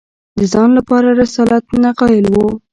[0.39, 2.47] د ځان لپاره رسالت نه قایل وو